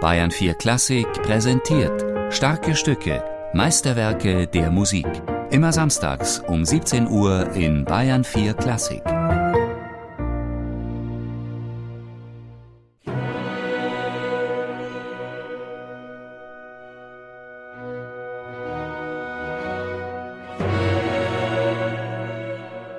[0.00, 5.08] Bayern 4 Klassik präsentiert starke Stücke, Meisterwerke der Musik.
[5.50, 9.02] Immer samstags um 17 Uhr in Bayern 4 Klassik.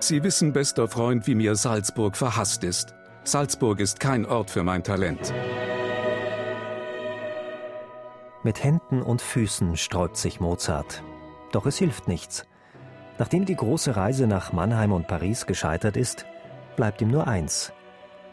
[0.00, 2.94] Sie wissen, bester Freund, wie mir Salzburg verhasst ist.
[3.24, 5.32] Salzburg ist kein Ort für mein Talent.
[8.44, 11.04] Mit Händen und Füßen sträubt sich Mozart.
[11.52, 12.44] Doch es hilft nichts.
[13.18, 16.26] Nachdem die große Reise nach Mannheim und Paris gescheitert ist,
[16.74, 17.72] bleibt ihm nur eins: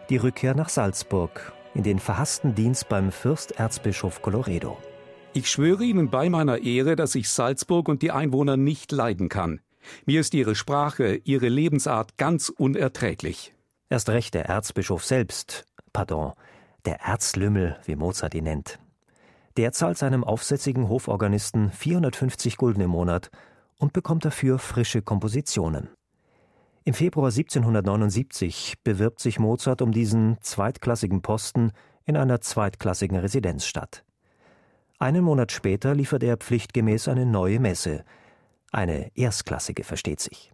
[0.09, 4.77] die Rückkehr nach Salzburg, in den verhassten Dienst beim Fürsterzbischof Colloredo.
[5.33, 9.61] Ich schwöre Ihnen bei meiner Ehre, dass ich Salzburg und die Einwohner nicht leiden kann.
[10.07, 13.53] Mir ist ihre Sprache, ihre Lebensart ganz unerträglich.
[13.89, 16.33] Erst recht der Erzbischof selbst, pardon,
[16.85, 18.79] der Erzlümmel, wie Mozart ihn nennt.
[19.59, 23.29] Der zahlt seinem aufsätzigen Hoforganisten 450 Gulden im Monat
[23.77, 25.89] und bekommt dafür frische Kompositionen.
[26.85, 31.73] Im Februar 1779 bewirbt sich Mozart um diesen zweitklassigen Posten
[32.05, 34.05] in einer zweitklassigen Residenzstadt.
[34.97, 38.05] Einen Monat später liefert er pflichtgemäß eine neue Messe,
[38.71, 40.53] eine erstklassige versteht sich.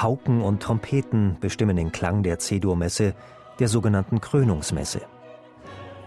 [0.00, 3.14] Pauken und Trompeten bestimmen den Klang der C-Dur-Messe,
[3.58, 5.02] der sogenannten Krönungsmesse.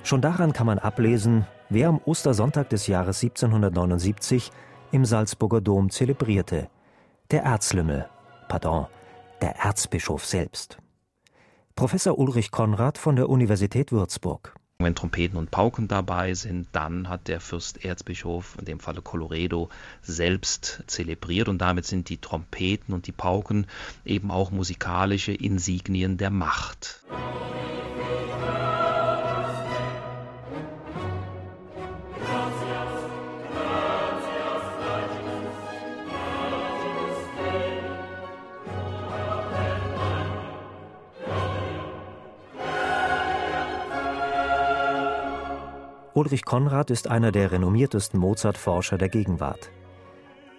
[0.02, 4.52] Schon daran kann man ablesen, wer am Ostersonntag des Jahres 1779
[4.92, 6.70] im Salzburger Dom zelebrierte.
[7.30, 8.10] Der Erzlümmel,
[8.48, 8.88] pardon,
[9.44, 10.80] der Erzbischof selbst.
[11.76, 14.56] Professor Ulrich Konrad von der Universität Würzburg.
[14.84, 19.70] Wenn Trompeten und Pauken dabei sind, dann hat der Fürsterzbischof, in dem Falle Colloredo,
[20.02, 23.66] selbst zelebriert und damit sind die Trompeten und die Pauken
[24.04, 27.02] eben auch musikalische Insignien der Macht.
[46.16, 49.72] Ulrich Konrad ist einer der renommiertesten Mozart-Forscher der Gegenwart.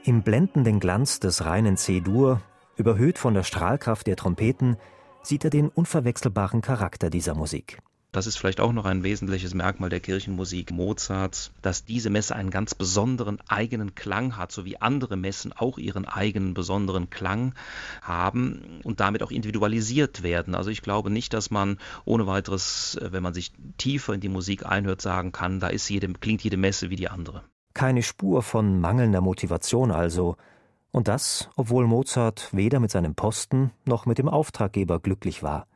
[0.03, 2.41] Im blendenden Glanz des reinen C-Dur,
[2.77, 4.77] überhöht von der Strahlkraft der Trompeten,
[5.23, 7.79] sieht er den unverwechselbaren Charakter dieser Musik.
[8.15, 12.51] Das ist vielleicht auch noch ein wesentliches Merkmal der Kirchenmusik Mozarts, dass diese Messe einen
[12.51, 17.55] ganz besonderen eigenen Klang hat, so wie andere Messen auch ihren eigenen besonderen Klang
[18.03, 20.55] haben und damit auch individualisiert werden.
[20.55, 24.29] Also ich glaube nicht, dass man ohne weiteres, äh, wenn man sich tiefer in die
[24.29, 27.43] Musik einhört, sagen kann, da ist jede, klingt jede Messe wie die andere.
[27.75, 30.37] Keine Spur von mangelnder Motivation also.
[30.93, 35.67] Und das, obwohl Mozart weder mit seinem Posten noch mit dem Auftraggeber glücklich war.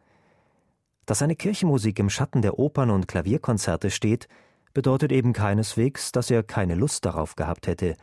[1.09, 4.29] Dass seine Kirchenmusik im Schatten der Opern und Klavierkonzerte steht,
[4.75, 7.97] bedeutet eben keineswegs, dass er keine Lust darauf gehabt hätte,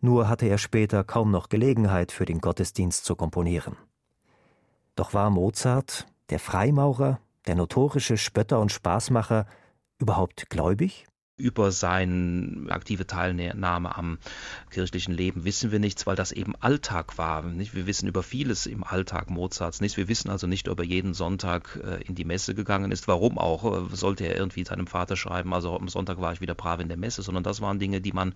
[0.00, 3.76] nur hatte er später kaum noch Gelegenheit für den Gottesdienst zu komponieren.
[4.96, 9.46] Doch war Mozart, der Freimaurer, der notorische Spötter und Spaßmacher,
[10.00, 11.06] überhaupt gläubig?
[11.40, 14.18] Über seine aktive Teilnahme am
[14.70, 17.42] kirchlichen Leben wissen wir nichts, weil das eben Alltag war.
[17.42, 17.74] Nicht?
[17.74, 19.96] Wir wissen über vieles im Alltag Mozarts nichts.
[19.96, 23.08] Wir wissen also nicht, ob er jeden Sonntag äh, in die Messe gegangen ist.
[23.08, 23.90] Warum auch?
[23.92, 26.88] Äh, sollte er irgendwie seinem Vater schreiben, also am Sonntag war ich wieder brav in
[26.88, 28.34] der Messe, sondern das waren Dinge, die man,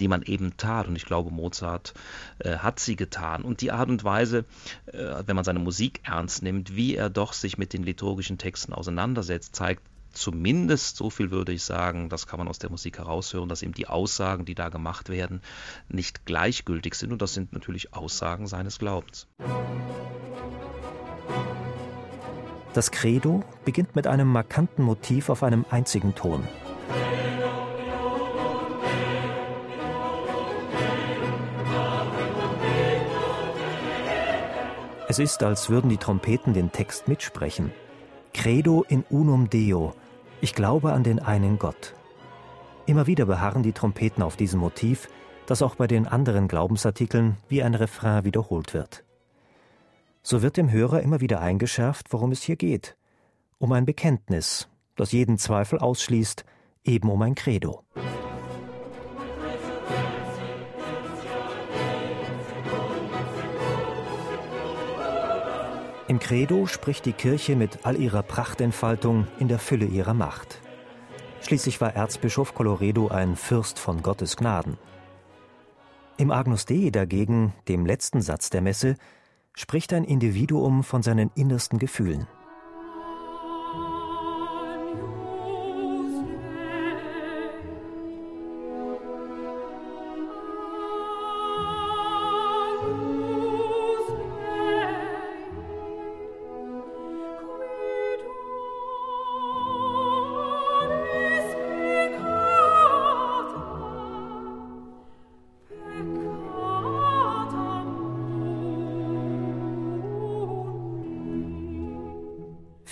[0.00, 0.88] die man eben tat.
[0.88, 1.94] Und ich glaube, Mozart
[2.38, 3.42] äh, hat sie getan.
[3.42, 4.44] Und die Art und Weise,
[4.86, 9.54] wenn man seine Musik ernst nimmt, wie er doch sich mit den liturgischen Texten auseinandersetzt,
[9.54, 9.82] zeigt
[10.16, 13.72] zumindest so viel würde ich sagen, das kann man aus der Musik heraushören, dass eben
[13.72, 15.40] die Aussagen, die da gemacht werden,
[15.88, 17.12] nicht gleichgültig sind.
[17.12, 19.28] Und das sind natürlich Aussagen seines Glaubens.
[22.72, 26.46] Das Credo beginnt mit einem markanten Motiv auf einem einzigen Ton.
[35.08, 37.72] Es ist, als würden die Trompeten den Text mitsprechen.
[38.34, 39.94] Credo in unum Deo,
[40.46, 41.92] ich glaube an den einen Gott.
[42.86, 45.08] Immer wieder beharren die Trompeten auf diesem Motiv,
[45.46, 49.02] das auch bei den anderen Glaubensartikeln wie ein Refrain wiederholt wird.
[50.22, 52.96] So wird dem Hörer immer wieder eingeschärft, worum es hier geht.
[53.58, 56.44] Um ein Bekenntnis, das jeden Zweifel ausschließt,
[56.84, 57.82] eben um ein Credo.
[66.08, 70.60] Im Credo spricht die Kirche mit all ihrer Prachtentfaltung in der Fülle ihrer Macht.
[71.40, 74.78] Schließlich war Erzbischof Colloredo ein Fürst von Gottes Gnaden.
[76.16, 78.94] Im Agnus Dei dagegen, dem letzten Satz der Messe,
[79.52, 82.28] spricht ein Individuum von seinen innersten Gefühlen.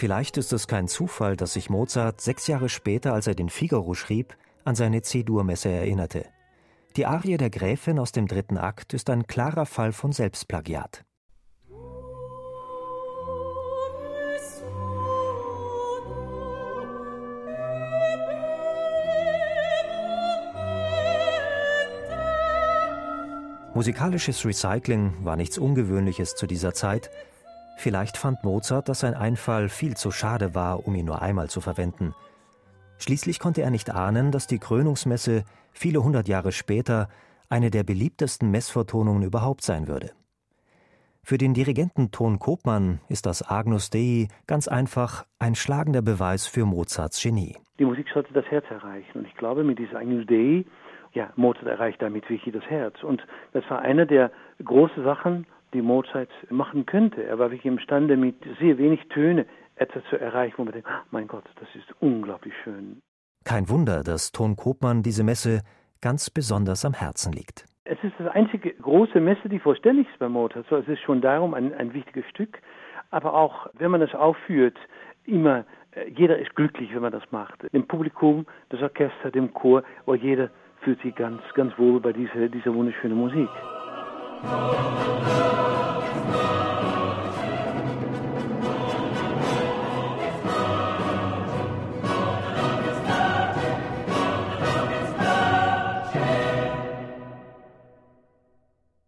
[0.04, 3.94] Vielleicht ist es kein Zufall, dass sich Mozart sechs Jahre später, als er den Figaro
[3.94, 6.26] schrieb, an seine C-Dur-Messe erinnerte.
[6.96, 11.06] Die Arie der Gräfin aus dem dritten Akt ist ein klarer Fall von Selbstplagiat.
[23.72, 27.10] Musikalisches Recycling war nichts Ungewöhnliches zu dieser Zeit,
[27.76, 31.60] Vielleicht fand Mozart, dass sein Einfall viel zu schade war, um ihn nur einmal zu
[31.60, 32.14] verwenden.
[32.98, 37.08] Schließlich konnte er nicht ahnen, dass die Krönungsmesse viele hundert Jahre später
[37.48, 40.12] eine der beliebtesten Messvertonungen überhaupt sein würde.
[41.22, 46.66] Für den Dirigenten Ton Kopmann ist das Agnus Dei ganz einfach ein schlagender Beweis für
[46.66, 47.56] Mozarts Genie.
[47.78, 49.20] Die Musik sollte das Herz erreichen.
[49.20, 50.64] Und ich glaube, mit diesem Agnus Dei,
[51.12, 53.02] ja, Mozart erreicht damit wirklich das Herz.
[53.02, 54.30] Und das war eine der
[54.62, 57.22] großen Sachen, die Mozart machen könnte.
[57.22, 59.44] Er war wirklich imstande, mit sehr wenig Töne
[59.76, 63.00] etwas zu erreichen, wo man denkt, ah, mein Gott, das ist unglaublich schön.
[63.44, 65.60] Kein Wunder, dass Ton Kopmann diese Messe
[66.00, 67.66] ganz besonders am Herzen liegt.
[67.84, 70.66] Es ist das einzige große Messe, die vollständig ist bei Mozart.
[70.70, 72.60] So, es ist schon darum ein, ein wichtiges Stück.
[73.10, 74.76] Aber auch, wenn man es aufführt,
[75.24, 77.60] immer, äh, jeder ist glücklich, wenn man das macht.
[77.72, 80.50] Dem Publikum, das Orchester, dem Chor, aber jeder
[80.80, 83.48] fühlt sich ganz, ganz wohl bei dieser, dieser wunderschönen Musik.
[84.42, 85.83] Oh.